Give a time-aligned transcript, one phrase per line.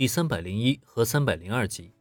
[0.00, 1.92] 第三百零一和三百零二集。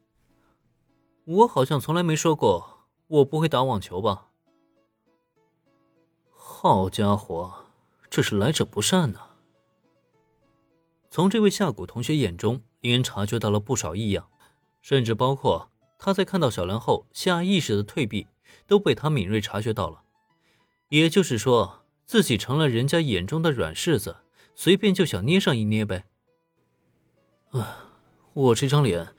[1.25, 4.29] 我好像从来没说过我不会打网球吧？
[6.31, 7.65] 好家伙，
[8.09, 9.19] 这是来者不善呐！
[11.09, 14.29] 从这位下蛊同学眼中，林恩察觉到了不少异样，
[14.81, 18.27] 甚至包括他在看到小兰后下意识的退避，
[18.65, 20.03] 都被他敏锐察觉到了。
[20.87, 24.19] 也就是说，自己成了人家眼中的软柿子，
[24.55, 26.05] 随便就想捏上一捏呗。
[27.49, 27.88] 啊，
[28.33, 29.09] 我这张脸，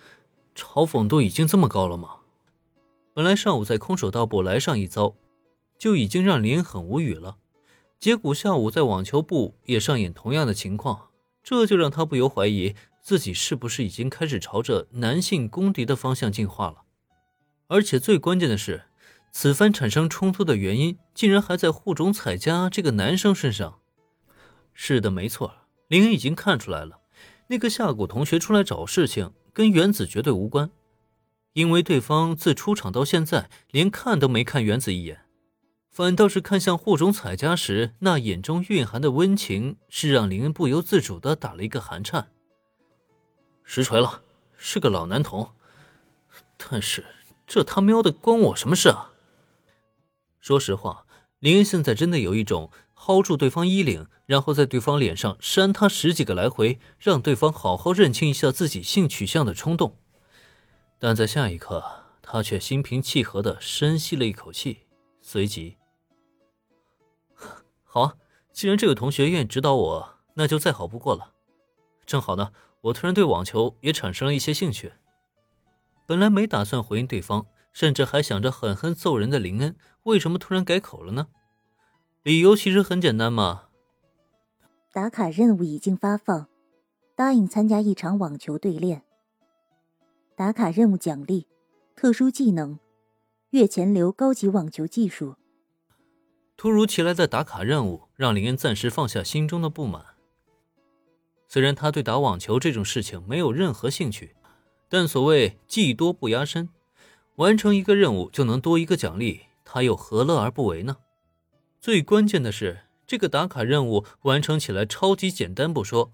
[0.55, 2.17] 嘲讽度已经这么高了吗？
[3.13, 5.15] 本来上午在空手道部来上一遭，
[5.79, 7.37] 就已经让林很无语了，
[7.99, 11.09] 结果下午在网球部也上演同样的情况。
[11.43, 16.83] 这就让他不由怀疑自己是不是已经开始朝着男性公敌的方向进化了，
[17.67, 18.85] 而且最关键的是，
[19.33, 23.81] 此番产生冲突的原因竟然还在护种彩家这个男生身上。
[24.73, 25.53] 是的，没错，
[25.89, 27.00] 林已经看出来了，
[27.51, 30.71] 那个夏谷同学出来找事情跟原子绝对无关，
[31.53, 35.23] 因为对方自出场到现在连看都没看原子一眼。
[35.91, 42.31] 反倒是看向护种彩家时，那眼中蕴含的温情，是让林恩不由自主的打了一个寒颤。
[43.65, 44.23] 实锤了，
[44.57, 45.51] 是个老男童，
[46.57, 47.05] 但是
[47.49, 49.11] 这他喵的关我什么事啊？
[50.39, 51.05] 说实话，
[51.41, 52.71] 林恩现在真的有一种
[53.03, 59.97] 薅住对方衣领，然后在对方脸上扇他十几个来回，让对方好好认清一下自己性取向的冲动。
[60.99, 61.83] 但在下一刻，
[62.21, 64.81] 他却心平气和的深吸了一口气，
[65.23, 65.79] 随即。
[67.85, 68.15] 好啊，
[68.53, 71.33] 既然这个同学愿意指导我，那就再好不过了。
[72.05, 74.93] 正好呢，我突然对网球也产生了一些兴趣。
[76.07, 81.29] 本来没打算回应对方，甚至还想着狠狠揍人的林恩，为什么突然改口了呢？
[82.23, 83.69] 理由其实很简单嘛。
[84.93, 86.49] 打卡任务已经发放，
[87.17, 89.03] 答应参加一场网球对练。
[90.37, 91.47] 打卡任务奖励：
[91.97, 92.79] 特殊技能，
[93.51, 95.37] 月前流高级网球技术。
[96.59, 100.05] 突如其来的打卡任务让林恩暂时放下心中的不满。
[101.49, 104.37] 虽然他对打网球这种事情没有任何兴趣，
[104.91, 106.69] 但所谓技多不压身，
[107.37, 110.99] 完成一个任务就能多一个奖励，他又何乐而不为呢？
[111.81, 116.13] 最关键的是，这个打卡任务完成起来超级简单不说，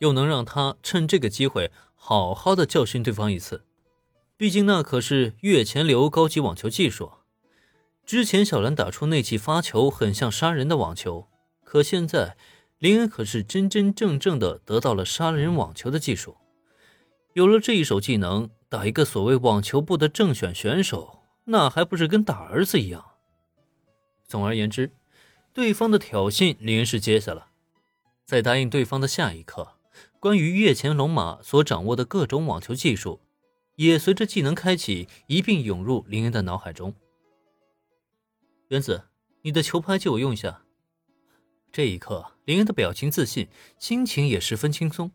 [0.00, 3.64] 又能让他趁这个机会好好的教训对方一次。
[4.36, 7.12] 毕竟那可是月前流高级网球技术。
[8.04, 11.28] 之前小兰打出那记发球很像杀人的网球，
[11.64, 12.36] 可现在
[12.78, 16.36] 林恩可是真真正正的得到了杀人网球的技术。
[17.32, 23.02] 有了这一手技能，打一个所谓网球部的正选选手，那还不是跟打儿子一样？
[24.28, 24.92] 总而言之，
[25.56, 27.48] 对方的挑衅林恩是接下了。
[28.26, 29.68] 在答应对方的下一刻，
[30.20, 33.20] 关于月前龙马所掌握的各种网球技术，
[33.76, 36.94] 也随着技能开启一并涌入林恩的脑海中。
[38.68, 39.04] 原子，
[39.40, 40.60] 你的球拍借我用一下。
[41.72, 45.10] 这一刻，林恩的表情自信，心情也十分轻松。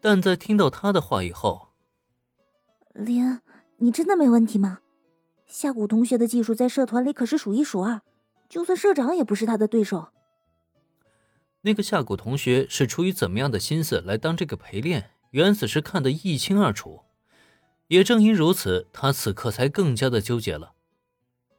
[0.00, 1.68] 但在听到他的话以后，
[2.92, 3.40] 林恩，
[3.76, 4.80] 你真的没问题吗？
[5.46, 8.02] 夏谷同学的技术在社团里可是数一数二，
[8.50, 10.08] 就算社长也不是他的对手。
[11.62, 15.10] 那个夏谷同学是出于怎么样的心思来当这个陪练？
[15.30, 17.02] 原子是看得一清二楚。
[17.86, 20.72] 也正因如此，他此刻才更加的纠结了。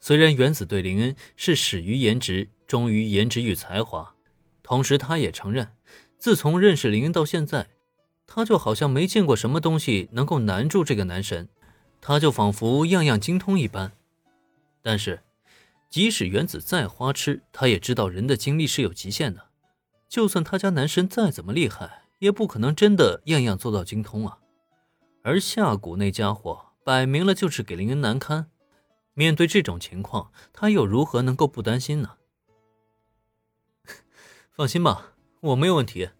[0.02, 4.16] 虽然原子对林恩是始于颜值，忠于颜值与才华，
[4.62, 5.69] 同时他也承认，
[6.18, 7.68] 自从认识林恩到现在，
[8.28, 11.47] 他就好像没见过什么东西能够难住这个男神，
[12.02, 13.91] 他就仿佛样样精通一般。
[14.81, 15.22] 但是，
[15.91, 19.50] 即使原子再花痴，他也知道人的精力是有极限的，
[20.07, 24.40] 就算他家男神再怎么厉害，也不可能真的样样做到精通啊。
[25.22, 28.50] 而夏谷那家伙，摆明了就是给林恩难堪。
[29.13, 32.12] 面对这种情况，他又如何能够不担心呢？
[34.56, 36.12] 放心吧，我没有问题。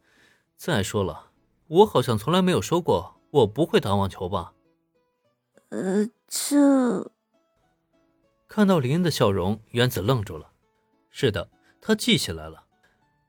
[0.58, 1.32] 再说了，
[1.68, 4.54] 我好像从来没有说过我不会打网球吧？
[5.70, 7.10] 呃，这……
[8.54, 10.52] 看到林恩的笑容，原子愣住了。
[11.10, 11.50] 是的，
[11.80, 12.66] 他记起来了。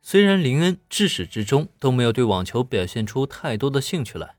[0.01, 4.35] 虽然林恩至始至终都没有对网球表现出太多的兴趣来，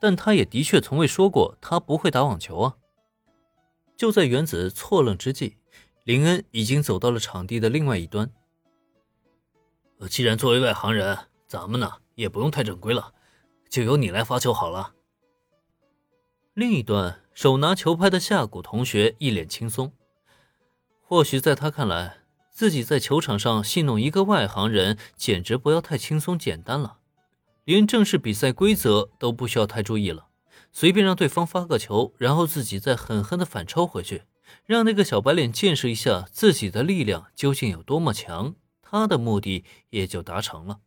[0.00, 2.76] 但他也的确从未说过他不会打网球啊。
[3.96, 5.58] 就在原子错愣之际，
[6.02, 8.32] 林恩已经走到了场地的另外一端。
[10.08, 11.16] 既然作为外行人，
[11.46, 13.14] 咱们呢也不用太正规了，
[13.68, 14.92] 就由你来发球好了。
[16.54, 19.92] 另一端，手拿球拍的夏谷同学一脸轻松。
[21.10, 22.18] 或许在他看来，
[22.52, 26.98] 自己在球场上戏弄一个外行人，简直不要太轻松简单了。
[27.64, 30.28] 连正式比赛规则都不需要太注意了，
[30.70, 34.22] 随便让对方发个球，然后自己再狠狠的反抽回去，
[34.66, 40.78] 让那个小白脸见识一下自己的力量究竟有多么强，他的目的也就达成了。